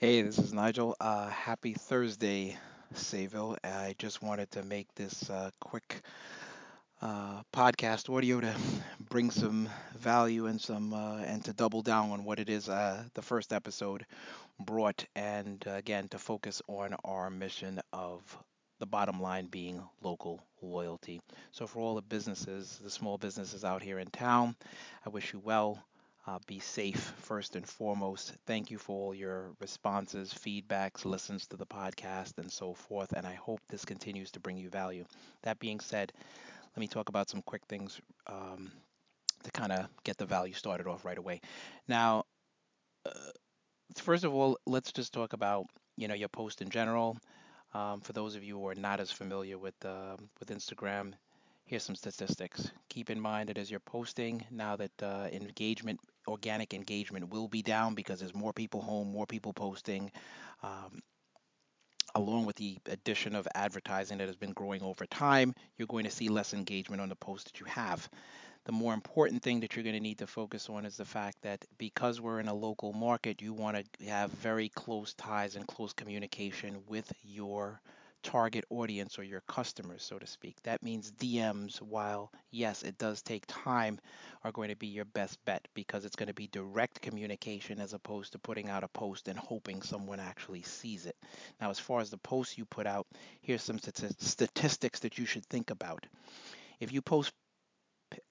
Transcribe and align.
Hey, 0.00 0.22
this 0.22 0.38
is 0.38 0.54
Nigel. 0.54 0.96
Uh, 0.98 1.28
happy 1.28 1.74
Thursday, 1.74 2.56
Sayville. 2.94 3.58
I 3.62 3.94
just 3.98 4.22
wanted 4.22 4.50
to 4.52 4.62
make 4.62 4.86
this 4.94 5.28
uh, 5.28 5.50
quick 5.60 6.00
uh, 7.02 7.42
podcast 7.52 8.08
audio 8.08 8.40
to 8.40 8.54
bring 9.10 9.30
some 9.30 9.68
value 9.98 10.46
and 10.46 10.58
some 10.58 10.94
uh, 10.94 11.18
and 11.18 11.44
to 11.44 11.52
double 11.52 11.82
down 11.82 12.12
on 12.12 12.24
what 12.24 12.38
it 12.38 12.48
is 12.48 12.70
uh, 12.70 13.04
the 13.12 13.20
first 13.20 13.52
episode 13.52 14.06
brought, 14.58 15.04
and 15.14 15.62
again 15.66 16.08
to 16.08 16.18
focus 16.18 16.62
on 16.66 16.96
our 17.04 17.28
mission 17.28 17.78
of 17.92 18.22
the 18.78 18.86
bottom 18.86 19.20
line 19.20 19.48
being 19.48 19.82
local 20.00 20.40
loyalty. 20.62 21.20
So 21.52 21.66
for 21.66 21.80
all 21.80 21.94
the 21.94 22.00
businesses, 22.00 22.80
the 22.82 22.88
small 22.88 23.18
businesses 23.18 23.66
out 23.66 23.82
here 23.82 23.98
in 23.98 24.08
town, 24.08 24.56
I 25.04 25.10
wish 25.10 25.34
you 25.34 25.40
well. 25.44 25.84
Uh, 26.26 26.38
be 26.46 26.60
safe 26.60 27.00
first 27.18 27.56
and 27.56 27.66
foremost. 27.68 28.34
Thank 28.46 28.70
you 28.70 28.78
for 28.78 29.06
all 29.06 29.14
your 29.14 29.52
responses, 29.60 30.32
feedbacks, 30.32 31.04
listens 31.04 31.46
to 31.48 31.56
the 31.56 31.66
podcast, 31.66 32.38
and 32.38 32.50
so 32.52 32.74
forth. 32.74 33.12
And 33.12 33.26
I 33.26 33.34
hope 33.34 33.60
this 33.68 33.84
continues 33.84 34.30
to 34.32 34.40
bring 34.40 34.56
you 34.58 34.68
value. 34.70 35.04
That 35.42 35.58
being 35.58 35.80
said, 35.80 36.12
let 36.76 36.80
me 36.80 36.88
talk 36.88 37.08
about 37.08 37.30
some 37.30 37.42
quick 37.42 37.62
things 37.68 38.00
um, 38.26 38.72
to 39.44 39.50
kind 39.52 39.72
of 39.72 39.88
get 40.04 40.18
the 40.18 40.26
value 40.26 40.54
started 40.54 40.86
off 40.86 41.04
right 41.04 41.18
away. 41.18 41.40
Now, 41.88 42.24
uh, 43.06 43.10
first 43.96 44.24
of 44.24 44.34
all, 44.34 44.58
let's 44.66 44.92
just 44.92 45.12
talk 45.12 45.32
about 45.32 45.66
you 45.96 46.08
know 46.08 46.14
your 46.14 46.28
post 46.28 46.62
in 46.62 46.70
general. 46.70 47.18
Um, 47.74 48.00
for 48.00 48.12
those 48.12 48.36
of 48.36 48.44
you 48.44 48.58
who 48.58 48.68
are 48.68 48.74
not 48.74 49.00
as 49.00 49.12
familiar 49.12 49.58
with 49.58 49.74
uh, 49.84 50.16
with 50.40 50.50
Instagram, 50.50 51.14
here's 51.70 51.84
some 51.84 51.94
statistics. 51.94 52.68
Keep 52.88 53.10
in 53.10 53.20
mind 53.20 53.48
that 53.48 53.56
as 53.56 53.70
you're 53.70 53.78
posting 53.78 54.44
now 54.50 54.74
that 54.74 54.90
uh, 55.00 55.28
engagement, 55.30 56.00
organic 56.26 56.74
engagement, 56.74 57.30
will 57.30 57.46
be 57.46 57.62
down 57.62 57.94
because 57.94 58.18
there's 58.18 58.34
more 58.34 58.52
people 58.52 58.82
home, 58.82 59.12
more 59.12 59.24
people 59.24 59.52
posting. 59.52 60.10
Um, 60.64 61.00
along 62.16 62.44
with 62.44 62.56
the 62.56 62.76
addition 62.86 63.36
of 63.36 63.46
advertising 63.54 64.18
that 64.18 64.26
has 64.26 64.34
been 64.34 64.52
growing 64.52 64.82
over 64.82 65.06
time, 65.06 65.54
you're 65.78 65.86
going 65.86 66.06
to 66.06 66.10
see 66.10 66.28
less 66.28 66.54
engagement 66.54 67.00
on 67.00 67.08
the 67.08 67.14
posts 67.14 67.48
that 67.48 67.60
you 67.60 67.66
have. 67.66 68.10
The 68.64 68.72
more 68.72 68.92
important 68.92 69.40
thing 69.40 69.60
that 69.60 69.76
you're 69.76 69.84
going 69.84 69.94
to 69.94 70.00
need 70.00 70.18
to 70.18 70.26
focus 70.26 70.68
on 70.68 70.84
is 70.84 70.96
the 70.96 71.04
fact 71.04 71.36
that 71.42 71.64
because 71.78 72.20
we're 72.20 72.40
in 72.40 72.48
a 72.48 72.52
local 72.52 72.92
market, 72.92 73.40
you 73.40 73.52
want 73.52 73.76
to 73.76 74.06
have 74.06 74.32
very 74.32 74.70
close 74.70 75.14
ties 75.14 75.54
and 75.54 75.68
close 75.68 75.92
communication 75.92 76.82
with 76.88 77.12
your 77.22 77.80
target 78.22 78.64
audience 78.70 79.18
or 79.18 79.22
your 79.22 79.42
customers, 79.42 80.02
so 80.02 80.18
to 80.18 80.26
speak. 80.26 80.56
That 80.62 80.82
means 80.82 81.12
DMs, 81.12 81.80
while 81.80 82.30
yes, 82.50 82.82
it 82.82 82.98
does 82.98 83.22
take 83.22 83.44
time, 83.46 84.00
are 84.44 84.52
going 84.52 84.68
to 84.68 84.76
be 84.76 84.86
your 84.86 85.04
best 85.04 85.38
bet 85.44 85.66
because 85.74 86.04
it's 86.04 86.16
going 86.16 86.28
to 86.28 86.34
be 86.34 86.46
direct 86.48 87.00
communication 87.00 87.80
as 87.80 87.92
opposed 87.92 88.32
to 88.32 88.38
putting 88.38 88.68
out 88.68 88.84
a 88.84 88.88
post 88.88 89.28
and 89.28 89.38
hoping 89.38 89.82
someone 89.82 90.20
actually 90.20 90.62
sees 90.62 91.06
it. 91.06 91.16
Now, 91.60 91.70
as 91.70 91.78
far 91.78 92.00
as 92.00 92.10
the 92.10 92.18
posts 92.18 92.58
you 92.58 92.64
put 92.64 92.86
out, 92.86 93.06
here's 93.40 93.62
some 93.62 93.78
statistics 93.78 95.00
that 95.00 95.18
you 95.18 95.26
should 95.26 95.46
think 95.46 95.70
about. 95.70 96.06
If 96.80 96.92
you 96.92 97.02
post 97.02 97.32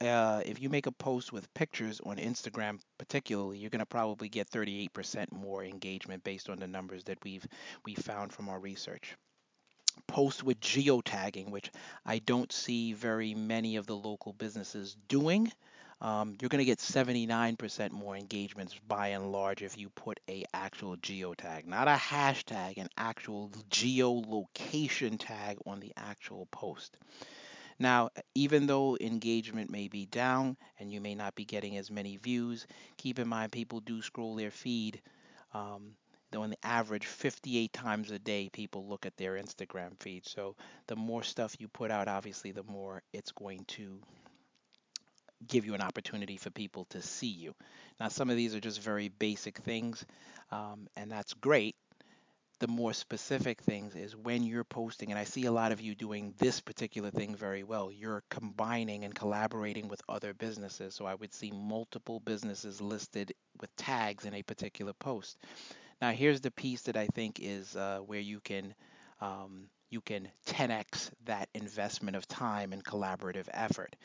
uh, 0.01 0.41
if 0.45 0.61
you 0.61 0.69
make 0.69 0.87
a 0.87 0.91
post 0.91 1.31
with 1.31 1.53
pictures 1.53 2.01
on 2.05 2.17
Instagram, 2.17 2.79
particularly, 2.97 3.57
you're 3.57 3.69
going 3.69 3.79
to 3.79 3.85
probably 3.85 4.27
get 4.27 4.49
38% 4.49 5.31
more 5.31 5.63
engagement 5.63 6.23
based 6.23 6.49
on 6.49 6.57
the 6.59 6.67
numbers 6.67 7.05
that 7.05 7.17
we've 7.23 7.47
we 7.85 7.95
found 7.95 8.33
from 8.33 8.49
our 8.49 8.59
research 8.59 9.15
post 10.07 10.43
with 10.43 10.59
geotagging, 10.59 11.49
which 11.49 11.71
I 12.05 12.19
don't 12.19 12.51
see 12.51 12.93
very 12.93 13.33
many 13.33 13.75
of 13.75 13.87
the 13.87 13.95
local 13.95 14.33
businesses 14.33 14.95
doing. 15.07 15.51
Um, 16.01 16.37
you're 16.39 16.49
going 16.49 16.59
to 16.59 16.65
get 16.65 16.79
79% 16.79 17.91
more 17.91 18.15
engagements 18.15 18.73
by 18.87 19.09
and 19.09 19.33
large 19.33 19.61
if 19.61 19.77
you 19.77 19.89
put 19.89 20.19
a 20.29 20.45
actual 20.53 20.95
geotag, 20.97 21.65
not 21.65 21.89
a 21.89 21.95
hashtag, 21.95 22.77
an 22.77 22.87
actual 22.97 23.51
geolocation 23.69 25.19
tag 25.19 25.57
on 25.65 25.81
the 25.81 25.91
actual 25.97 26.47
post. 26.51 26.97
Now, 27.79 28.09
even 28.35 28.67
though 28.67 28.97
engagement 28.99 29.69
may 29.69 29.87
be 29.87 30.05
down 30.05 30.57
and 30.79 30.91
you 30.91 31.01
may 31.01 31.15
not 31.15 31.35
be 31.35 31.45
getting 31.45 31.77
as 31.77 31.91
many 31.91 32.17
views, 32.17 32.65
keep 32.97 33.19
in 33.19 33.27
mind 33.27 33.51
people 33.51 33.79
do 33.81 34.01
scroll 34.01 34.35
their 34.35 34.51
feed 34.51 35.01
um, 35.53 35.95
though 36.31 36.43
on 36.43 36.51
the 36.51 36.65
average 36.65 37.05
58 37.05 37.73
times 37.73 38.11
a 38.11 38.19
day 38.19 38.49
people 38.51 38.87
look 38.87 39.05
at 39.05 39.17
their 39.17 39.33
Instagram 39.33 39.99
feed. 39.99 40.27
So 40.27 40.55
the 40.87 40.95
more 40.95 41.23
stuff 41.23 41.55
you 41.59 41.67
put 41.67 41.91
out, 41.91 42.07
obviously, 42.07 42.51
the 42.51 42.63
more 42.63 43.01
it's 43.13 43.31
going 43.31 43.65
to 43.69 43.99
give 45.47 45.65
you 45.65 45.73
an 45.73 45.81
opportunity 45.81 46.37
for 46.37 46.49
people 46.49 46.85
to 46.85 47.01
see 47.01 47.27
you. 47.27 47.55
Now, 47.99 48.09
some 48.09 48.29
of 48.29 48.35
these 48.35 48.55
are 48.55 48.59
just 48.59 48.81
very 48.81 49.09
basic 49.09 49.57
things, 49.59 50.05
um, 50.51 50.87
and 50.95 51.11
that's 51.11 51.33
great. 51.33 51.75
The 52.59 52.67
more 52.67 52.91
specific 52.93 53.61
things 53.61 53.95
is 53.95 54.17
when 54.17 54.43
you're 54.43 54.65
posting, 54.65 55.11
and 55.11 55.19
I 55.19 55.23
see 55.23 55.45
a 55.45 55.51
lot 55.51 55.71
of 55.71 55.79
you 55.79 55.95
doing 55.95 56.33
this 56.39 56.59
particular 56.59 57.09
thing 57.09 57.35
very 57.35 57.63
well. 57.63 57.89
You're 57.89 58.21
combining 58.29 59.05
and 59.05 59.15
collaborating 59.15 59.87
with 59.87 60.01
other 60.09 60.33
businesses. 60.33 60.93
So 60.93 61.05
I 61.05 61.15
would 61.15 61.33
see 61.33 61.51
multiple 61.51 62.19
businesses 62.19 62.81
listed 62.81 63.33
with 63.61 63.73
tags 63.77 64.25
in 64.25 64.33
a 64.33 64.43
particular 64.43 64.91
post. 64.91 65.37
Now, 66.01 66.11
here's 66.11 66.41
the 66.41 66.51
piece 66.51 66.83
that 66.83 66.97
I 66.97 67.07
think 67.07 67.39
is 67.39 67.75
uh, 67.75 67.99
where 67.99 68.19
you 68.19 68.39
can 68.41 68.73
um, 69.21 69.69
you 69.89 70.01
can 70.01 70.29
10x 70.45 71.11
that 71.25 71.49
investment 71.53 72.15
of 72.17 72.27
time 72.27 72.73
and 72.73 72.83
collaborative 72.83 73.47
effort. 73.53 73.95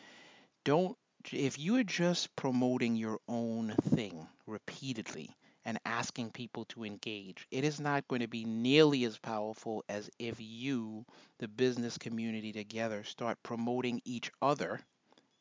Don't 0.65 0.97
if 1.33 1.59
you 1.59 1.77
are 1.77 1.85
just 1.85 2.35
promoting 2.37 2.97
your 2.97 3.21
own 3.29 3.75
thing 3.91 4.27
repeatedly 4.47 5.31
and 5.65 5.79
asking 5.87 6.31
people 6.31 6.65
to 6.67 6.85
engage, 6.85 7.47
it 7.51 7.65
is 7.65 7.81
not 7.81 8.07
going 8.09 8.21
to 8.21 8.29
be 8.29 8.45
nearly 8.45 9.05
as 9.05 9.19
powerful 9.19 9.85
as 9.89 10.11
if 10.19 10.37
you, 10.41 11.07
the 11.39 11.49
business 11.49 11.99
community 11.99 12.53
together, 12.53 13.05
start 13.05 13.43
promoting 13.43 14.03
each 14.05 14.31
other 14.43 14.81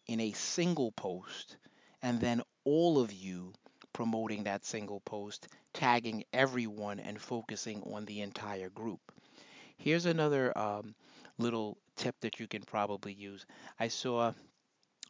in 0.08 0.20
a 0.22 0.32
single 0.34 0.92
post 0.94 1.58
and 2.02 2.20
then 2.22 2.42
all 2.66 3.00
of 3.00 3.12
you 3.12 3.54
promoting 3.94 4.44
that 4.46 4.66
single 4.66 5.00
post, 5.02 5.48
tagging 5.74 6.24
everyone, 6.34 7.00
and 7.00 7.20
focusing 7.20 7.82
on 7.84 8.06
the 8.06 8.22
entire 8.22 8.70
group. 8.70 9.00
Here's 9.78 10.06
another 10.06 10.58
um, 10.58 10.96
little 11.38 11.78
tip 11.96 12.16
that 12.22 12.40
you 12.40 12.48
can 12.48 12.62
probably 12.62 13.14
use. 13.14 13.46
I 13.80 13.88
saw 13.88 14.34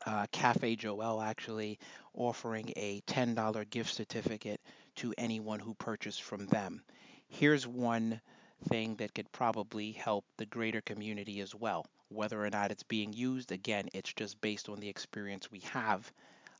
uh, 0.05 0.25
Cafe 0.31 0.75
Joel 0.75 1.21
actually 1.21 1.79
offering 2.13 2.71
a 2.75 3.01
$10 3.01 3.69
gift 3.69 3.93
certificate 3.93 4.61
to 4.95 5.13
anyone 5.17 5.59
who 5.59 5.73
purchased 5.73 6.21
from 6.21 6.47
them. 6.47 6.83
Here's 7.27 7.65
one 7.67 8.21
thing 8.69 8.95
that 8.97 9.13
could 9.13 9.31
probably 9.31 9.91
help 9.91 10.25
the 10.37 10.45
greater 10.45 10.81
community 10.81 11.41
as 11.41 11.53
well. 11.55 11.85
Whether 12.09 12.43
or 12.43 12.49
not 12.49 12.71
it's 12.71 12.83
being 12.83 13.11
used, 13.13 13.51
again, 13.51 13.89
it's 13.93 14.13
just 14.13 14.39
based 14.39 14.69
on 14.69 14.79
the 14.79 14.89
experience 14.89 15.51
we 15.51 15.59
have. 15.71 16.11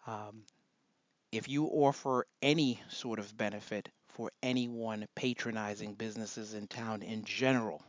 Um, 0.08 0.44
if 1.34 1.50
you 1.50 1.66
offer 1.66 2.28
any 2.44 2.80
sort 2.90 3.18
of 3.18 3.36
benefit 3.36 3.90
for 4.08 4.32
anyone 4.44 5.08
patronizing 5.16 5.96
businesses 5.96 6.54
in 6.54 6.68
town 6.68 7.02
in 7.02 7.24
general 7.24 7.84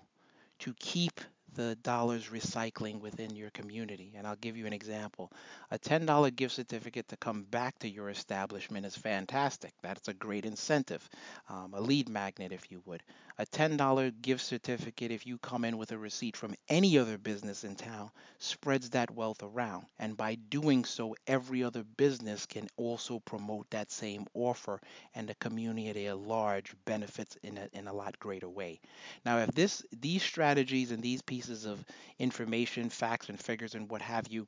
to 0.59 0.73
keep 0.81 1.21
the 1.55 1.77
dollars 1.77 2.29
recycling 2.29 3.01
within 3.01 3.35
your 3.37 3.51
community. 3.51 4.13
And 4.17 4.27
I'll 4.27 4.37
give 4.37 4.57
you 4.57 4.67
an 4.67 4.73
example. 4.73 5.31
A 5.71 5.79
$10 5.79 6.31
gift 6.31 6.55
certificate 6.55 7.09
to 7.09 7.17
come 7.17 7.45
back 7.45 7.79
to 7.81 7.89
your 7.89 8.11
establishment 8.11 8.87
is 8.87 8.97
fantastic. 8.97 9.73
That's 9.83 10.09
a 10.09 10.15
great 10.15 10.45
incentive, 10.45 11.09
um, 11.49 11.75
a 11.75 11.81
lead 11.81 12.09
magnet, 12.09 12.53
if 12.53 12.71
you 12.71 12.83
would. 12.87 13.03
A 13.39 13.47
$10 13.47 14.11
gift 14.11 14.45
certificate, 14.45 15.11
if 15.11 15.27
you 15.27 15.39
come 15.39 15.65
in 15.65 15.77
with 15.77 15.91
a 15.93 15.99
receipt 15.99 16.37
from 16.37 16.55
any 16.69 16.99
other 16.99 17.19
business 17.19 17.65
in 17.65 17.75
town, 17.77 18.11
spreads 18.39 18.91
that 18.91 19.11
wealth 19.11 19.43
around. 19.43 19.87
And 19.99 20.17
by 20.17 20.37
doing 20.37 20.85
so, 20.85 21.17
every 21.27 21.65
other 21.65 21.83
business 21.83 22.47
can 22.47 22.69
also 22.77 23.19
promote 23.21 23.69
that 23.71 23.91
same 23.91 24.27
offer, 24.35 24.81
and 25.15 25.29
the 25.29 25.35
community 25.35 26.07
at 26.07 26.19
large 26.19 26.75
benefits 26.85 27.37
in 27.43 27.59
a, 27.59 27.69
in 27.73 27.89
a 27.89 27.93
lot 27.93 28.19
greater 28.19 28.49
way. 28.49 28.81
Now, 29.25 29.39
if 29.39 29.51
this 29.53 29.85
these 30.01 30.23
strategies 30.23 30.91
and 30.91 31.03
these 31.03 31.23
pieces 31.23 31.44
of 31.49 31.85
information, 32.19 32.89
facts 32.91 33.29
and 33.29 33.29
figures 33.29 33.75
and 33.75 33.91
what 33.91 34.03
have 34.03 34.29
you 34.29 34.47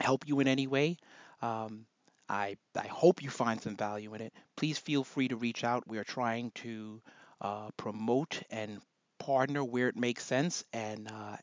help 0.00 0.26
you 0.26 0.40
in 0.40 0.48
any 0.48 0.66
way, 0.66 0.96
um, 1.42 1.86
I 2.28 2.56
I 2.76 2.86
hope 2.88 3.22
you 3.22 3.30
find 3.30 3.60
some 3.60 3.76
value 3.76 4.14
in 4.14 4.20
it. 4.20 4.32
Please 4.56 4.78
feel 4.78 5.04
free 5.04 5.28
to 5.28 5.36
reach 5.36 5.64
out. 5.64 5.86
We 5.86 5.98
are 5.98 6.04
trying 6.04 6.50
to 6.56 7.00
uh, 7.40 7.70
promote 7.76 8.42
and 8.50 8.80
partner 9.18 9.64
where 9.64 9.88
it 9.88 9.96
makes 9.96 10.24
sense 10.24 10.64
and 10.72 11.08
uh, 11.10 11.36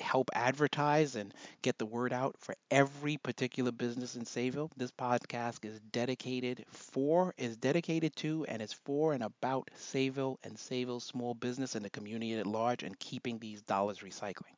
help 0.00 0.30
advertise 0.34 1.16
and 1.16 1.32
get 1.62 1.78
the 1.78 1.86
word 1.86 2.12
out 2.12 2.36
for 2.38 2.54
every 2.70 3.16
particular 3.16 3.72
business 3.72 4.16
in 4.16 4.24
Sayville. 4.24 4.70
This 4.76 4.90
podcast 4.90 5.64
is 5.64 5.80
dedicated 5.92 6.64
for, 6.70 7.34
is 7.38 7.56
dedicated 7.56 8.16
to, 8.16 8.44
and 8.46 8.62
is 8.62 8.72
for 8.72 9.12
and 9.12 9.22
about 9.22 9.70
Sayville 9.78 10.36
and 10.44 10.56
Sayville 10.56 11.02
small 11.02 11.34
business 11.34 11.74
and 11.74 11.84
the 11.84 11.90
community 11.90 12.34
at 12.34 12.46
large 12.46 12.82
and 12.82 12.98
keeping 12.98 13.38
these 13.38 13.62
dollars 13.62 14.00
recycling. 14.00 14.56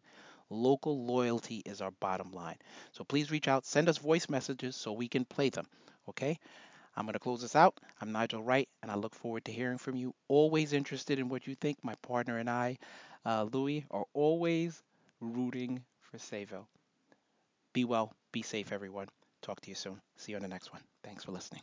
Local 0.51 1.05
loyalty 1.05 1.63
is 1.65 1.81
our 1.81 1.93
bottom 1.93 2.33
line. 2.33 2.57
So 2.93 3.05
please 3.05 3.31
reach 3.31 3.49
out, 3.49 3.65
send 3.65 3.89
us 3.89 3.99
voice 3.99 4.29
messages 4.29 4.77
so 4.77 4.93
we 4.93 5.09
can 5.09 5.25
play 5.25 5.51
them. 5.51 5.67
Okay? 6.09 6.39
I'm 6.95 7.07
going 7.07 7.15
to 7.15 7.19
close 7.19 7.41
this 7.41 7.57
out. 7.57 7.79
I'm 8.01 8.13
Nigel 8.13 8.43
Wright, 8.43 8.69
and 8.83 8.91
I 8.91 8.97
look 8.97 9.15
forward 9.15 9.47
to 9.47 9.53
hearing 9.53 9.79
from 9.79 9.97
you. 9.97 10.15
Always 10.29 10.75
interested 10.75 11.19
in 11.19 11.29
what 11.31 11.47
you 11.47 11.55
think. 11.55 11.79
My 11.83 11.95
partner 12.03 12.39
and 12.39 12.51
I, 12.51 12.79
uh, 13.25 13.47
Louie, 13.51 13.87
are 13.91 14.05
always 14.13 14.83
rooting 15.23 15.85
for 16.03 16.19
Sayville. 16.19 16.67
Be 17.75 17.85
well, 17.85 18.15
be 18.33 18.43
safe, 18.43 18.73
everyone. 18.73 19.09
Talk 19.43 19.61
to 19.63 19.71
you 19.71 19.75
soon. 19.75 20.01
See 20.17 20.33
you 20.33 20.37
on 20.37 20.43
the 20.43 20.49
next 20.49 20.73
one. 20.73 20.83
Thanks 21.05 21.25
for 21.25 21.33
listening. 21.33 21.63